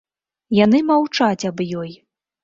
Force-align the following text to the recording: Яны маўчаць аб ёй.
Яны 0.59 0.79
маўчаць 0.87 1.47
аб 1.51 1.57
ёй. 1.83 1.91